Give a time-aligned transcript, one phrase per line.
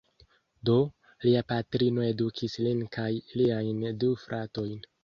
[0.69, 0.77] Do,
[1.25, 3.09] lia patrino edukis lin kaj
[3.45, 4.87] liajn du fratojn.